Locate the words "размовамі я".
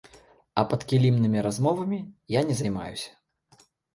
1.49-2.41